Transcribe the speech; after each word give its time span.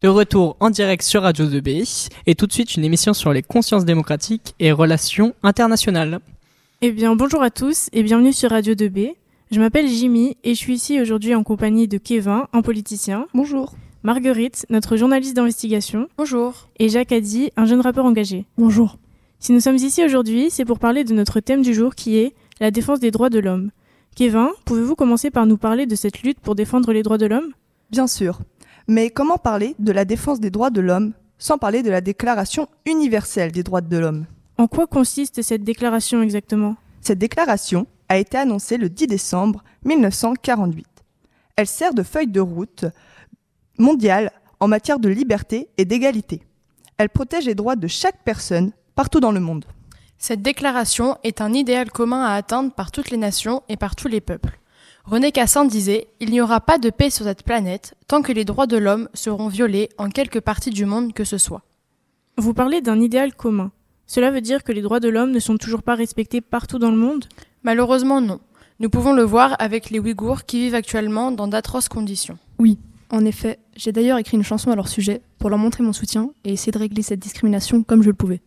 De 0.00 0.06
retour 0.06 0.56
en 0.60 0.70
direct 0.70 1.02
sur 1.02 1.22
Radio 1.22 1.44
2B 1.46 2.08
et 2.26 2.36
tout 2.36 2.46
de 2.46 2.52
suite 2.52 2.76
une 2.76 2.84
émission 2.84 3.14
sur 3.14 3.32
les 3.32 3.42
consciences 3.42 3.84
démocratiques 3.84 4.54
et 4.60 4.70
relations 4.70 5.34
internationales. 5.42 6.20
Eh 6.82 6.92
bien 6.92 7.16
bonjour 7.16 7.42
à 7.42 7.50
tous 7.50 7.88
et 7.92 8.04
bienvenue 8.04 8.32
sur 8.32 8.50
Radio 8.50 8.74
2B. 8.74 9.16
Je 9.50 9.58
m'appelle 9.58 9.88
Jimmy 9.88 10.36
et 10.44 10.54
je 10.54 10.58
suis 10.58 10.74
ici 10.74 11.00
aujourd'hui 11.00 11.34
en 11.34 11.42
compagnie 11.42 11.88
de 11.88 11.98
Kevin, 11.98 12.42
un 12.52 12.62
politicien. 12.62 13.26
Bonjour. 13.34 13.74
Marguerite, 14.04 14.66
notre 14.70 14.96
journaliste 14.96 15.34
d'investigation. 15.34 16.08
Bonjour. 16.16 16.68
Et 16.78 16.88
Jacques 16.88 17.10
Addy, 17.10 17.50
un 17.56 17.64
jeune 17.64 17.80
rappeur 17.80 18.04
engagé. 18.04 18.44
Bonjour. 18.56 18.98
Si 19.40 19.50
nous 19.50 19.58
sommes 19.58 19.74
ici 19.74 20.04
aujourd'hui, 20.04 20.46
c'est 20.50 20.64
pour 20.64 20.78
parler 20.78 21.02
de 21.02 21.12
notre 21.12 21.40
thème 21.40 21.62
du 21.62 21.74
jour 21.74 21.96
qui 21.96 22.18
est 22.18 22.34
la 22.60 22.70
défense 22.70 23.00
des 23.00 23.10
droits 23.10 23.30
de 23.30 23.40
l'homme. 23.40 23.72
Kevin, 24.14 24.50
pouvez-vous 24.64 24.94
commencer 24.94 25.32
par 25.32 25.46
nous 25.46 25.56
parler 25.56 25.86
de 25.86 25.96
cette 25.96 26.22
lutte 26.22 26.38
pour 26.38 26.54
défendre 26.54 26.92
les 26.92 27.02
droits 27.02 27.18
de 27.18 27.26
l'homme? 27.26 27.52
Bien 27.90 28.06
sûr. 28.06 28.38
Mais 28.90 29.10
comment 29.10 29.36
parler 29.36 29.76
de 29.78 29.92
la 29.92 30.06
défense 30.06 30.40
des 30.40 30.48
droits 30.48 30.70
de 30.70 30.80
l'homme 30.80 31.12
sans 31.36 31.58
parler 31.58 31.82
de 31.82 31.90
la 31.90 32.00
Déclaration 32.00 32.68
universelle 32.86 33.52
des 33.52 33.62
droits 33.62 33.82
de 33.82 33.98
l'homme? 33.98 34.24
En 34.56 34.66
quoi 34.66 34.86
consiste 34.86 35.42
cette 35.42 35.62
déclaration 35.62 36.22
exactement? 36.22 36.74
Cette 37.02 37.18
déclaration 37.18 37.86
a 38.08 38.16
été 38.16 38.38
annoncée 38.38 38.78
le 38.78 38.88
10 38.88 39.06
décembre 39.06 39.62
1948. 39.84 40.86
Elle 41.56 41.66
sert 41.66 41.92
de 41.92 42.02
feuille 42.02 42.28
de 42.28 42.40
route 42.40 42.86
mondiale 43.78 44.32
en 44.58 44.68
matière 44.68 44.98
de 44.98 45.10
liberté 45.10 45.68
et 45.76 45.84
d'égalité. 45.84 46.40
Elle 46.96 47.10
protège 47.10 47.44
les 47.44 47.54
droits 47.54 47.76
de 47.76 47.88
chaque 47.88 48.24
personne 48.24 48.72
partout 48.94 49.20
dans 49.20 49.32
le 49.32 49.40
monde. 49.40 49.66
Cette 50.16 50.40
déclaration 50.40 51.18
est 51.24 51.42
un 51.42 51.52
idéal 51.52 51.90
commun 51.90 52.24
à 52.24 52.32
atteindre 52.32 52.72
par 52.72 52.90
toutes 52.90 53.10
les 53.10 53.18
nations 53.18 53.62
et 53.68 53.76
par 53.76 53.96
tous 53.96 54.08
les 54.08 54.22
peuples. 54.22 54.58
René 55.10 55.32
Cassin 55.32 55.64
disait 55.64 56.08
Il 56.20 56.30
n'y 56.30 56.42
aura 56.42 56.60
pas 56.60 56.76
de 56.76 56.90
paix 56.90 57.08
sur 57.08 57.24
cette 57.24 57.42
planète 57.42 57.94
tant 58.08 58.20
que 58.20 58.30
les 58.30 58.44
droits 58.44 58.66
de 58.66 58.76
l'homme 58.76 59.08
seront 59.14 59.48
violés 59.48 59.88
en 59.96 60.10
quelque 60.10 60.38
partie 60.38 60.68
du 60.68 60.84
monde 60.84 61.14
que 61.14 61.24
ce 61.24 61.38
soit. 61.38 61.62
Vous 62.36 62.52
parlez 62.52 62.82
d'un 62.82 63.00
idéal 63.00 63.34
commun. 63.34 63.72
Cela 64.06 64.30
veut 64.30 64.42
dire 64.42 64.62
que 64.62 64.72
les 64.72 64.82
droits 64.82 65.00
de 65.00 65.08
l'homme 65.08 65.30
ne 65.30 65.38
sont 65.38 65.56
toujours 65.56 65.82
pas 65.82 65.94
respectés 65.94 66.42
partout 66.42 66.78
dans 66.78 66.90
le 66.90 66.98
monde? 66.98 67.24
Malheureusement 67.62 68.20
non. 68.20 68.38
Nous 68.80 68.90
pouvons 68.90 69.14
le 69.14 69.22
voir 69.22 69.56
avec 69.60 69.88
les 69.88 69.98
Ouïghours 69.98 70.44
qui 70.44 70.60
vivent 70.60 70.74
actuellement 70.74 71.32
dans 71.32 71.48
d'atroces 71.48 71.88
conditions. 71.88 72.36
Oui, 72.58 72.76
en 73.08 73.24
effet, 73.24 73.60
j'ai 73.76 73.92
d'ailleurs 73.92 74.18
écrit 74.18 74.36
une 74.36 74.44
chanson 74.44 74.70
à 74.70 74.76
leur 74.76 74.88
sujet 74.88 75.22
pour 75.38 75.48
leur 75.48 75.58
montrer 75.58 75.82
mon 75.82 75.94
soutien 75.94 76.32
et 76.44 76.52
essayer 76.52 76.70
de 76.70 76.78
régler 76.78 77.00
cette 77.00 77.18
discrimination 77.18 77.82
comme 77.82 78.02
je 78.02 78.10
le 78.10 78.14
pouvais. 78.14 78.42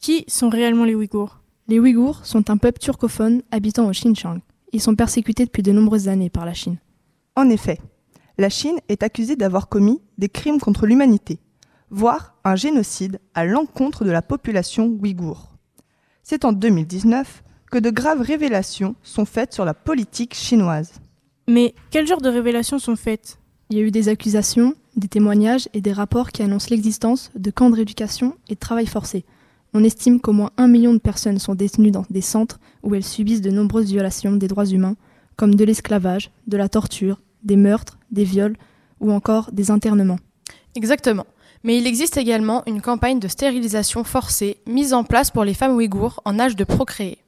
Qui 0.00 0.24
sont 0.26 0.48
réellement 0.48 0.86
les 0.86 0.96
Ouïghours? 0.96 1.38
Les 1.68 1.78
Ouïghours 1.78 2.26
sont 2.26 2.50
un 2.50 2.56
peuple 2.56 2.80
turcophone 2.80 3.42
habitant 3.52 3.86
au 3.86 3.92
Xinjiang. 3.92 4.40
Ils 4.72 4.80
sont 4.80 4.94
persécutés 4.94 5.44
depuis 5.44 5.62
de 5.62 5.72
nombreuses 5.72 6.08
années 6.08 6.30
par 6.30 6.46
la 6.46 6.54
Chine. 6.54 6.78
En 7.36 7.48
effet, 7.50 7.78
la 8.38 8.48
Chine 8.48 8.78
est 8.88 9.02
accusée 9.02 9.36
d'avoir 9.36 9.68
commis 9.68 10.00
des 10.18 10.28
crimes 10.28 10.60
contre 10.60 10.86
l'humanité, 10.86 11.40
voire 11.90 12.34
un 12.44 12.56
génocide 12.56 13.20
à 13.34 13.44
l'encontre 13.44 14.04
de 14.04 14.10
la 14.10 14.22
population 14.22 14.86
ouïghour. 14.86 15.56
C'est 16.22 16.44
en 16.44 16.52
2019 16.52 17.42
que 17.70 17.78
de 17.78 17.90
graves 17.90 18.20
révélations 18.20 18.94
sont 19.02 19.24
faites 19.24 19.52
sur 19.52 19.64
la 19.64 19.74
politique 19.74 20.34
chinoise. 20.34 20.94
Mais 21.48 21.74
quel 21.90 22.06
genre 22.06 22.20
de 22.20 22.28
révélations 22.28 22.78
sont 22.78 22.96
faites? 22.96 23.38
Il 23.70 23.78
y 23.78 23.80
a 23.80 23.84
eu 23.84 23.90
des 23.90 24.08
accusations, 24.08 24.74
des 24.96 25.08
témoignages 25.08 25.68
et 25.74 25.80
des 25.80 25.92
rapports 25.92 26.30
qui 26.30 26.42
annoncent 26.42 26.68
l'existence 26.70 27.30
de 27.34 27.50
camps 27.50 27.70
de 27.70 27.76
rééducation 27.76 28.36
et 28.48 28.54
de 28.54 28.60
travail 28.60 28.86
forcé. 28.86 29.24
On 29.72 29.84
estime 29.84 30.20
qu'au 30.20 30.32
moins 30.32 30.50
un 30.56 30.68
million 30.68 30.92
de 30.92 30.98
personnes 30.98 31.38
sont 31.38 31.54
détenues 31.54 31.90
dans 31.90 32.04
des 32.10 32.20
centres 32.20 32.58
où 32.82 32.94
elles 32.94 33.04
subissent 33.04 33.40
de 33.40 33.50
nombreuses 33.50 33.90
violations 33.90 34.32
des 34.32 34.48
droits 34.48 34.66
humains, 34.66 34.96
comme 35.36 35.54
de 35.54 35.64
l'esclavage, 35.64 36.30
de 36.46 36.56
la 36.56 36.68
torture, 36.68 37.20
des 37.42 37.56
meurtres, 37.56 37.98
des 38.10 38.24
viols 38.24 38.56
ou 39.00 39.12
encore 39.12 39.50
des 39.52 39.70
internements. 39.70 40.18
Exactement. 40.74 41.26
Mais 41.62 41.76
il 41.76 41.86
existe 41.86 42.16
également 42.16 42.62
une 42.66 42.80
campagne 42.80 43.20
de 43.20 43.28
stérilisation 43.28 44.02
forcée 44.04 44.58
mise 44.66 44.92
en 44.92 45.04
place 45.04 45.30
pour 45.30 45.44
les 45.44 45.54
femmes 45.54 45.74
ouïghours 45.74 46.20
en 46.24 46.38
âge 46.38 46.56
de 46.56 46.64
procréer. 46.64 47.18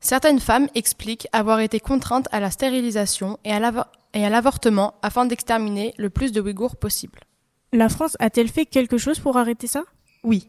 Certaines 0.00 0.40
femmes 0.40 0.68
expliquent 0.74 1.26
avoir 1.32 1.60
été 1.60 1.80
contraintes 1.80 2.28
à 2.30 2.38
la 2.38 2.50
stérilisation 2.50 3.38
et 3.44 3.52
à 3.52 4.30
l'avortement 4.30 4.94
afin 5.02 5.26
d'exterminer 5.26 5.92
le 5.98 6.08
plus 6.08 6.30
de 6.30 6.40
Ouïghours 6.40 6.76
possible. 6.76 7.20
La 7.72 7.88
France 7.88 8.16
a-t-elle 8.20 8.48
fait 8.48 8.64
quelque 8.64 8.96
chose 8.96 9.18
pour 9.18 9.36
arrêter 9.36 9.66
ça? 9.66 9.82
Oui. 10.22 10.46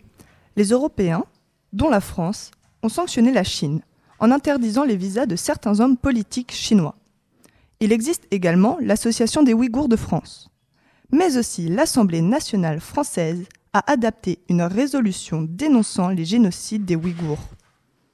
Les 0.59 0.71
Européens, 0.71 1.23
dont 1.71 1.89
la 1.89 2.01
France, 2.01 2.51
ont 2.83 2.89
sanctionné 2.89 3.31
la 3.31 3.45
Chine 3.45 3.79
en 4.19 4.29
interdisant 4.29 4.83
les 4.83 4.97
visas 4.97 5.25
de 5.25 5.37
certains 5.37 5.79
hommes 5.79 5.95
politiques 5.95 6.51
chinois. 6.51 6.97
Il 7.79 7.93
existe 7.93 8.27
également 8.29 8.77
l'Association 8.81 9.41
des 9.41 9.53
Ouïghours 9.53 9.87
de 9.87 9.95
France. 9.95 10.49
Mais 11.13 11.37
aussi 11.37 11.69
l'Assemblée 11.69 12.19
nationale 12.19 12.81
française 12.81 13.45
a 13.71 13.89
adapté 13.89 14.39
une 14.49 14.63
résolution 14.63 15.47
dénonçant 15.49 16.09
les 16.09 16.25
génocides 16.25 16.83
des 16.83 16.97
Ouïghours. 16.97 17.47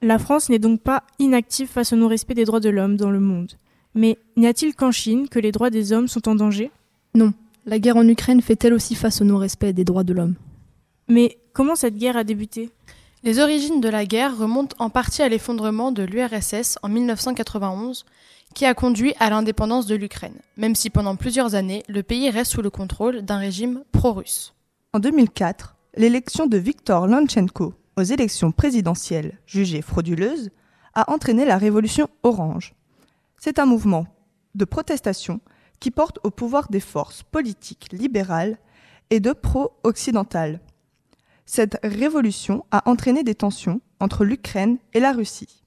La 0.04 0.20
France 0.20 0.50
n'est 0.50 0.60
donc 0.60 0.82
pas 0.82 1.02
inactive 1.18 1.68
face 1.68 1.94
au 1.94 1.96
non-respect 1.96 2.36
des 2.36 2.46
droits 2.46 2.60
de 2.60 2.70
l'homme 2.70 2.96
dans 2.96 3.10
le 3.10 3.20
monde. 3.20 3.54
Mais 3.96 4.20
n'y 4.38 4.46
a-t-il 4.46 4.76
qu'en 4.76 4.92
Chine 4.92 5.30
que 5.30 5.40
les 5.40 5.52
droits 5.52 5.72
des 5.72 5.94
hommes 5.94 6.08
sont 6.08 6.30
en 6.30 6.36
danger? 6.36 6.70
Non. 7.16 7.34
La 7.66 7.80
guerre 7.80 7.98
en 7.98 8.08
Ukraine 8.08 8.44
fait 8.44 8.64
elle 8.64 8.76
aussi 8.76 8.94
face 8.94 9.20
au 9.20 9.24
non-respect 9.24 9.74
des 9.74 9.84
droits 9.84 10.04
de 10.04 10.14
l'homme? 10.14 10.36
Mais 11.08 11.38
comment 11.54 11.76
cette 11.76 11.98
guerre 11.98 12.18
a 12.18 12.24
débuté? 12.24 12.72
Les 13.24 13.40
origines 13.40 13.82
de 13.82 13.90
la 13.90 14.06
guerre 14.06 14.38
remontent 14.38 14.76
en 14.80 14.90
partie 14.90 15.22
à 15.22 15.30
l'effondrement 15.30 15.92
de 15.92 16.04
l'URSS 16.04 16.78
en 16.84 16.90
1991, 16.90 18.06
qui 18.54 18.66
a 18.66 18.74
conduit 18.74 19.14
à 19.20 19.30
l'indépendance 19.30 19.86
de 19.86 19.96
l'Ukraine, 19.96 20.40
même 20.58 20.76
si 20.76 20.90
pendant 20.90 21.16
plusieurs 21.16 21.56
années, 21.56 21.84
le 21.88 22.04
pays 22.04 22.30
reste 22.30 22.52
sous 22.52 22.62
le 22.62 22.70
contrôle 22.70 23.24
d'un 23.24 23.38
régime 23.38 23.84
pro-russe. 23.92 24.54
En 24.94 25.00
2004, 25.00 25.76
l'élection 25.98 26.48
de 26.48 26.58
Viktor 26.58 27.08
Lonchenko 27.08 27.74
aux 27.98 28.04
élections 28.04 28.52
présidentielles 28.52 29.40
jugées 29.46 29.82
frauduleuses 29.82 30.50
a 30.94 31.12
entraîné 31.12 31.46
la 31.46 31.58
révolution 31.58 32.08
orange. 32.24 32.74
C'est 33.38 33.60
un 33.60 33.66
mouvement 33.66 34.08
de 34.56 34.66
protestation 34.66 35.40
qui 35.80 35.92
porte 35.92 36.20
au 36.24 36.32
pouvoir 36.32 36.70
des 36.70 36.80
forces 36.80 37.24
politiques 37.24 37.90
libérales 37.92 38.58
et 39.10 39.20
de 39.20 39.34
pro-occidentales. 39.34 40.62
Cette 41.46 41.78
révolution 41.84 42.66
a 42.72 42.90
entraîné 42.90 43.24
des 43.24 43.36
tensions 43.36 43.82
entre 44.00 44.26
l'Ukraine 44.26 44.78
et 44.94 45.00
la 45.00 45.12
Russie, 45.12 45.64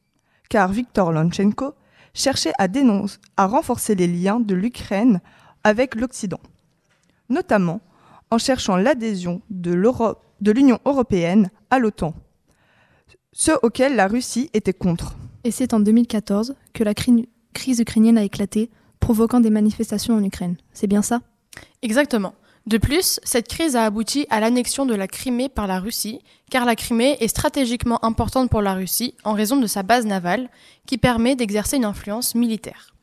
car 0.48 0.70
Viktor 0.70 1.12
Lonchenko 1.12 1.74
cherchait 2.14 2.52
à, 2.58 2.68
dénoncer, 2.68 3.18
à 3.36 3.46
renforcer 3.46 3.94
les 3.94 4.08
liens 4.08 4.40
de 4.40 4.54
l'Ukraine 4.54 5.20
avec 5.62 5.94
l'Occident, 5.94 6.40
notamment 7.28 7.80
en 8.30 8.38
cherchant 8.38 8.76
l'adhésion 8.76 9.40
de 9.50 10.50
l'Union 10.50 10.80
européenne 10.84 11.50
à 11.70 11.78
l'OTAN, 11.78 12.14
ce 13.32 13.52
auquel 13.62 13.94
la 13.94 14.08
Russie 14.08 14.50
était 14.52 14.72
contre. 14.72 15.14
Et 15.44 15.50
c'est 15.50 15.72
en 15.72 15.80
2014 15.80 16.56
que 16.72 16.84
la 16.84 16.94
cri 16.94 17.28
crise 17.54 17.80
ukrainienne 17.80 18.18
a 18.18 18.22
éclaté, 18.22 18.70
provoquant 19.00 19.40
des 19.40 19.50
manifestations 19.50 20.14
en 20.14 20.22
Ukraine. 20.22 20.56
C'est 20.72 20.86
bien 20.86 21.02
ça? 21.02 21.20
Exactement. 21.82 22.34
De 22.68 22.76
plus, 22.76 23.18
cette 23.22 23.48
crise 23.48 23.76
a 23.76 23.86
abouti 23.86 24.26
à 24.28 24.40
l'annexion 24.40 24.84
de 24.84 24.94
la 24.94 25.08
Crimée 25.08 25.48
par 25.48 25.66
la 25.66 25.80
Russie, 25.80 26.20
car 26.50 26.66
la 26.66 26.76
Crimée 26.76 27.16
est 27.18 27.28
stratégiquement 27.28 28.04
importante 28.04 28.50
pour 28.50 28.60
la 28.60 28.74
Russie 28.74 29.14
en 29.24 29.32
raison 29.32 29.56
de 29.56 29.66
sa 29.66 29.82
base 29.82 30.04
navale, 30.04 30.50
qui 30.84 30.98
permet 30.98 31.34
d'exercer 31.34 31.78
une 31.78 31.86
influence 31.86 32.34
militaire. 32.34 32.94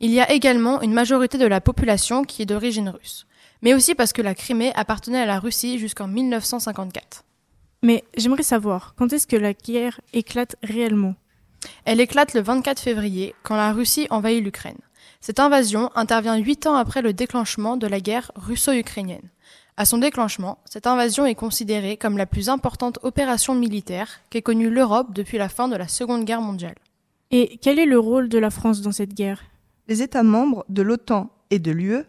Il 0.00 0.10
y 0.10 0.20
a 0.20 0.32
également 0.32 0.80
une 0.80 0.94
majorité 0.94 1.36
de 1.36 1.44
la 1.44 1.60
population 1.60 2.24
qui 2.24 2.40
est 2.40 2.46
d'origine 2.46 2.88
russe, 2.88 3.26
mais 3.60 3.74
aussi 3.74 3.94
parce 3.94 4.14
que 4.14 4.22
la 4.22 4.34
Crimée 4.34 4.72
appartenait 4.74 5.20
à 5.20 5.26
la 5.26 5.38
Russie 5.38 5.78
jusqu'en 5.78 6.08
1954. 6.08 7.22
Mais 7.82 8.04
j'aimerais 8.16 8.42
savoir, 8.42 8.94
quand 8.96 9.12
est-ce 9.12 9.26
que 9.26 9.36
la 9.36 9.52
guerre 9.52 10.00
éclate 10.14 10.56
réellement? 10.62 11.14
Elle 11.84 12.00
éclate 12.00 12.32
le 12.32 12.40
24 12.40 12.80
février, 12.80 13.34
quand 13.42 13.56
la 13.56 13.74
Russie 13.74 14.06
envahit 14.08 14.42
l'Ukraine. 14.42 14.80
Cette 15.22 15.38
invasion 15.38 15.90
intervient 15.94 16.38
huit 16.38 16.66
ans 16.66 16.76
après 16.76 17.02
le 17.02 17.12
déclenchement 17.12 17.76
de 17.76 17.86
la 17.86 18.00
guerre 18.00 18.32
russo-ukrainienne. 18.36 19.28
À 19.76 19.84
son 19.84 19.98
déclenchement, 19.98 20.58
cette 20.64 20.86
invasion 20.86 21.26
est 21.26 21.34
considérée 21.34 21.98
comme 21.98 22.16
la 22.16 22.24
plus 22.24 22.48
importante 22.48 22.98
opération 23.02 23.54
militaire 23.54 24.20
qu'ait 24.30 24.40
connue 24.40 24.70
l'Europe 24.70 25.12
depuis 25.12 25.36
la 25.36 25.50
fin 25.50 25.68
de 25.68 25.76
la 25.76 25.88
Seconde 25.88 26.24
Guerre 26.24 26.40
mondiale. 26.40 26.76
Et 27.30 27.58
quel 27.58 27.78
est 27.78 27.86
le 27.86 27.98
rôle 27.98 28.30
de 28.30 28.38
la 28.38 28.48
France 28.48 28.80
dans 28.80 28.92
cette 28.92 29.12
guerre? 29.12 29.42
Les 29.88 30.00
États 30.00 30.22
membres 30.22 30.64
de 30.70 30.80
l'OTAN 30.80 31.30
et 31.50 31.58
de 31.58 31.70
l'UE, 31.70 32.04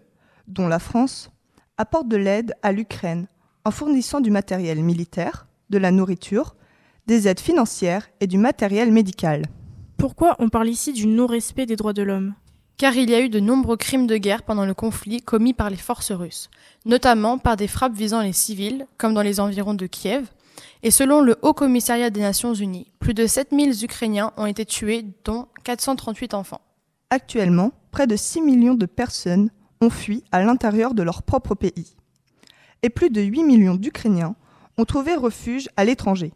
dont 0.48 0.70
la 0.70 0.80
France, 0.80 1.32
apportent 1.78 2.08
de 2.08 2.18
l'aide 2.18 2.56
à 2.62 2.72
l'Ukraine 2.72 3.28
en 3.66 3.72
fournissant 3.72 4.22
du 4.22 4.32
matériel 4.32 4.82
militaire, 4.82 5.48
de 5.70 5.78
la 5.78 5.92
nourriture, 5.92 6.56
des 7.08 7.28
aides 7.28 7.42
financières 7.42 8.10
et 8.22 8.28
du 8.28 8.38
matériel 8.38 8.90
médical. 8.92 9.48
Pourquoi 9.98 10.38
on 10.40 10.48
parle 10.48 10.70
ici 10.70 10.94
du 10.94 11.08
non-respect 11.08 11.66
des 11.66 11.76
droits 11.76 11.94
de 11.94 12.04
l'homme? 12.04 12.34
Car 12.82 12.96
il 12.96 13.12
y 13.12 13.14
a 13.14 13.22
eu 13.22 13.30
de 13.30 13.40
nombreux 13.40 13.78
crimes 13.78 14.08
de 14.08 14.18
guerre 14.18 14.42
pendant 14.42 14.66
le 14.66 14.74
conflit 14.74 15.22
commis 15.22 15.54
par 15.54 15.70
les 15.70 15.78
forces 15.78 16.12
russes, 16.12 16.50
notamment 16.84 17.38
par 17.38 17.56
des 17.56 17.68
frappes 17.68 17.94
visant 17.94 18.22
les 18.22 18.34
civils, 18.34 18.88
comme 18.98 19.14
dans 19.14 19.22
les 19.22 19.40
environs 19.40 19.76
de 19.76 19.86
Kiev, 19.86 20.32
et 20.82 20.90
selon 20.90 21.22
le 21.22 21.38
Haut 21.44 21.54
Commissariat 21.54 22.10
des 22.10 22.22
Nations 22.22 22.56
Unies, 22.56 22.88
plus 22.98 23.14
de 23.14 23.28
7000 23.28 23.84
Ukrainiens 23.84 24.34
ont 24.36 24.48
été 24.48 24.66
tués, 24.66 25.06
dont 25.26 25.48
438 25.64 26.34
enfants. 26.34 26.62
Actuellement, 27.12 27.72
près 27.92 28.08
de 28.08 28.16
6 28.16 28.42
millions 28.42 28.74
de 28.74 28.88
personnes 28.88 29.52
ont 29.80 29.92
fui 29.92 30.24
à 30.32 30.44
l'intérieur 30.44 30.96
de 30.96 31.04
leur 31.04 31.22
propre 31.22 31.54
pays. 31.54 31.96
et 32.82 32.90
plus 32.90 33.12
de 33.12 33.22
8 33.22 33.44
millions 33.44 33.76
d'Ukrainiens 33.76 34.34
ont 34.80 34.86
trouvé 34.86 35.14
refuge 35.14 35.70
à 35.78 35.86
l'étranger, 35.86 36.34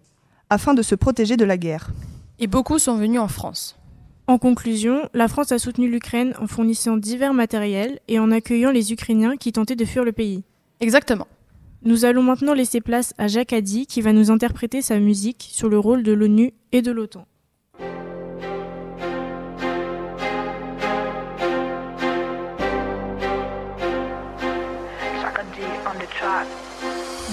afin 0.52 0.76
de 0.76 0.84
se 0.84 0.94
protéger 0.94 1.38
de 1.38 1.46
la 1.46 1.58
guerre. 1.58 1.90
Et 2.38 2.46
beaucoup 2.46 2.78
sont 2.78 2.98
venus 2.98 3.20
en 3.20 3.28
France. 3.28 3.80
En 4.28 4.40
conclusion, 4.40 5.08
la 5.14 5.28
France 5.28 5.52
a 5.52 5.60
soutenu 5.60 5.88
l'Ukraine 5.88 6.34
en 6.42 6.48
fournissant 6.48 6.98
divers 6.98 7.36
matériels 7.36 8.00
et 8.08 8.18
en 8.18 8.32
accueillant 8.32 8.72
les 8.72 8.92
Ukrainiens 8.92 9.38
qui 9.38 9.52
tentaient 9.52 9.76
de 9.76 9.86
fuir 9.86 10.04
le 10.04 10.14
pays. 10.14 10.44
Exactement. 10.80 11.28
Nous 11.84 12.06
allons 12.06 12.24
maintenant 12.24 12.56
laisser 12.56 12.82
place 12.82 13.14
à 13.20 13.28
Jacques 13.28 13.54
Addy 13.54 13.86
qui 13.86 14.02
va 14.02 14.14
nous 14.14 14.32
interpréter 14.32 14.82
sa 14.82 15.00
musique 15.00 15.48
sur 15.52 15.70
le 15.70 15.78
rôle 15.78 16.02
de 16.02 16.12
l'ONU 16.12 16.54
et 16.72 16.82
de 16.82 16.92
l'OTAN. 16.92 17.28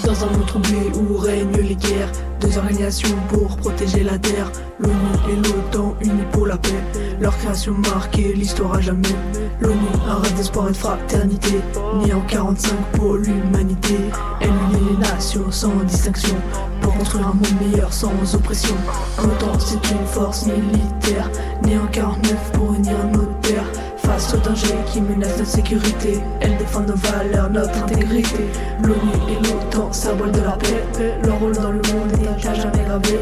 Dans 0.05 0.25
un 0.25 0.31
monde 0.31 0.47
troublé 0.47 0.77
où 0.95 1.17
règnent 1.17 1.57
les 1.57 1.75
guerres, 1.75 2.13
deux 2.43 2.59
organisations 2.59 3.17
pour 3.29 3.57
protéger 3.57 4.03
la 4.03 4.19
terre, 4.19 4.51
l'ONU 4.81 4.95
et 5.31 5.37
l'OTAN 5.37 5.95
unis 6.01 6.25
pour 6.33 6.47
la 6.47 6.57
paix. 6.57 6.83
Leur 7.21 7.37
création 7.39 7.75
marquée 7.75 8.33
l'histoire 8.33 8.75
à 8.75 8.81
jamais. 8.81 9.15
L'ONU, 9.61 9.77
un 10.09 10.17
rêve 10.17 10.35
d'espoir 10.35 10.69
et 10.69 10.73
de 10.73 10.77
fraternité, 10.77 11.61
né 12.05 12.13
en 12.13 12.21
45 12.23 12.73
pour 12.93 13.15
l'humanité. 13.15 13.95
Elle 14.41 14.49
unit 14.49 14.91
les 14.91 14.97
nations 14.97 15.51
sans 15.51 15.75
distinction 15.85 16.35
pour 16.81 16.95
construire 16.95 17.29
un 17.29 17.35
monde 17.35 17.61
meilleur 17.61 17.93
sans 17.93 18.13
oppression. 18.35 18.75
L'OTAN, 19.19 19.59
c'est 19.59 19.91
une 19.91 20.07
force 20.07 20.47
militaire, 20.47 21.31
née 21.63 21.79
en 21.79 21.87
49 21.87 22.53
pour 22.53 22.75
unir 22.75 22.97
nos 23.13 23.27
terres. 23.41 23.92
Face 24.13 24.35
aux 24.35 24.47
dangers 24.47 24.77
qui 24.93 25.01
menacent 25.01 25.39
notre 25.39 25.51
sécurité, 25.51 26.21
elle 26.43 26.59
défend 26.59 26.81
nos 26.81 26.97
valeurs, 26.97 27.49
notre 27.49 27.75
intégrité. 27.83 28.45
L'ONU 28.83 29.11
et 29.31 29.43
l'OTAN, 29.43 29.91
symbole 29.91 30.33
de 30.33 30.43
la 30.43 30.51
paix, 30.51 30.85
leur 31.25 31.39
rôle 31.39 31.55
dans 31.57 31.71
le 31.71 31.81
monde 31.95 32.13
est 32.23 32.47
à 32.47 32.53
jamais 32.53 32.85
gravé. 32.85 33.21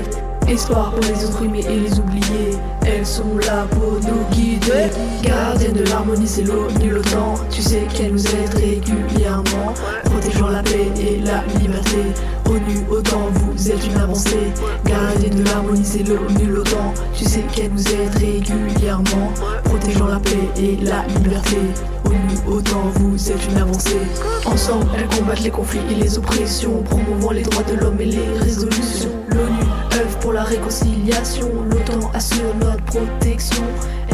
Espoir 0.48 0.90
pour 0.90 1.04
les 1.04 1.24
opprimés 1.24 1.64
et 1.64 1.78
les 1.78 2.00
oubliés, 2.00 2.58
elles 2.84 3.06
sont 3.06 3.38
là 3.46 3.66
pour 3.70 4.00
nous 4.02 4.24
guider. 4.32 4.90
Gardienne 5.22 5.74
de 5.74 5.84
l'harmonie, 5.84 6.26
c'est 6.26 6.42
l'ONU, 6.42 6.90
l'OTAN. 6.90 7.34
Tu 7.52 7.62
sais 7.62 7.86
qu'elle 7.94 8.10
nous 8.10 8.26
aide 8.26 8.54
régulièrement, 8.54 9.72
protégeant 10.06 10.48
la 10.48 10.64
paix 10.64 10.88
et 11.00 11.20
la 11.20 11.44
liberté. 11.56 12.02
ONU, 12.50 12.84
OTAN, 12.90 13.28
vous 13.32 13.70
êtes 13.70 13.86
une 13.86 13.96
avancée. 13.96 14.52
Gardienne 14.84 15.36
de 15.36 15.44
l'harmonie, 15.44 15.84
c'est 15.84 16.02
l'ONU, 16.02 16.46
l'OTAN. 16.46 16.92
Tu 17.14 17.24
sais 17.24 17.44
qu'elle 17.54 17.70
nous 17.70 17.86
aide 17.86 18.14
régulièrement, 18.16 19.32
protégeant 19.62 20.08
la 20.08 20.18
paix 20.18 20.50
et 20.56 20.76
la 20.82 21.06
liberté. 21.06 21.58
ONU, 22.06 22.56
OTAN, 22.56 22.90
vous 22.96 23.30
êtes 23.30 23.46
une 23.52 23.58
avancée. 23.58 24.00
Ensemble, 24.46 24.86
elles 24.98 25.16
combattent 25.16 25.44
les 25.44 25.50
conflits 25.50 25.80
et 25.92 25.94
les 25.94 26.18
oppressions, 26.18 26.82
promouvant 26.82 27.30
les 27.30 27.42
droits 27.42 27.62
de 27.62 27.76
l'homme 27.76 28.00
et 28.00 28.06
les 28.06 28.28
résolutions. 28.40 29.10
L'ONU 29.28 29.64
œuvre 29.94 30.18
pour 30.18 30.32
la 30.32 30.42
réconciliation, 30.42 31.48
l'OTAN 31.70 32.10
assure 32.14 32.54
notre 32.60 32.82
protection. 32.84 33.64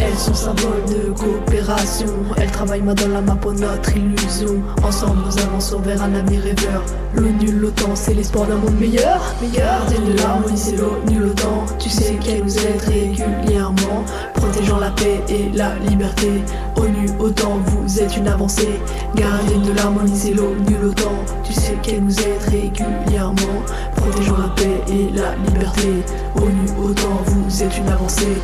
Elles 0.01 0.17
sont 0.17 0.35
symboles 0.35 0.85
de 0.89 1.11
coopération, 1.13 2.07
elles 2.37 2.51
travaillent 2.51 2.83
main 2.83 2.95
dans 2.95 3.09
la 3.09 3.21
main 3.21 3.37
pour 3.37 3.53
notre 3.53 3.97
illusion. 3.97 4.63
Ensemble, 4.83 5.23
nous 5.27 5.39
avançons 5.43 5.81
vers 5.81 6.03
un 6.03 6.15
avenir 6.15 6.43
rêveur. 6.43 6.83
L'ONU, 7.15 7.53
l'OTAN, 7.53 7.95
c'est 7.95 8.15
l'espoir 8.15 8.47
d'un 8.47 8.57
monde 8.57 8.79
meilleur. 8.79 9.21
Gardienne 9.55 10.05
de 10.05 10.19
l'harmonie, 10.19 10.57
c'est 10.57 10.77
l'ONU, 10.77 11.19
l'OTAN. 11.19 11.65
Tu 11.79 11.89
sais 11.89 12.15
qu'elle 12.15 12.45
nous 12.45 12.59
aide 12.59 12.81
régulièrement, 12.83 14.05
protégeant 14.35 14.79
la 14.79 14.91
paix 14.91 15.21
et 15.29 15.51
la 15.55 15.75
liberté. 15.89 16.43
ONU, 16.77 17.09
OTAN, 17.19 17.59
vous 17.67 18.01
êtes 18.01 18.17
une 18.17 18.29
avancée. 18.29 18.81
Gardienne 19.15 19.63
de 19.63 19.73
l'harmonie, 19.73 20.17
c'est 20.17 20.35
l'ONU, 20.35 20.77
l'OTAN. 20.83 21.13
Tu 21.43 21.53
sais 21.53 21.75
qu'elle 21.83 22.05
nous 22.05 22.19
aide 22.21 22.43
régulièrement, 22.49 23.63
protégeant 23.97 24.37
la 24.37 24.49
paix 24.49 24.81
et 24.89 25.11
la 25.11 25.35
liberté. 25.49 25.89
ONU, 26.37 26.91
OTAN, 26.91 27.23
vous 27.27 27.63
êtes 27.63 27.79
une 27.79 27.89
avancée. 27.89 28.37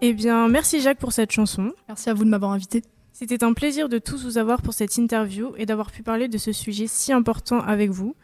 Eh 0.00 0.12
bien, 0.12 0.46
merci 0.46 0.80
Jacques 0.80 0.98
pour 0.98 1.12
cette 1.12 1.32
chanson. 1.32 1.72
Merci 1.88 2.08
à 2.08 2.14
vous 2.14 2.24
de 2.24 2.30
m'avoir 2.30 2.52
invité. 2.52 2.82
C'était 3.12 3.42
un 3.42 3.52
plaisir 3.52 3.88
de 3.88 3.98
tous 3.98 4.24
vous 4.24 4.38
avoir 4.38 4.62
pour 4.62 4.72
cette 4.72 4.96
interview 4.96 5.52
et 5.56 5.66
d'avoir 5.66 5.90
pu 5.90 6.04
parler 6.04 6.28
de 6.28 6.38
ce 6.38 6.52
sujet 6.52 6.86
si 6.86 7.12
important 7.12 7.58
avec 7.60 7.90
vous. 7.90 8.14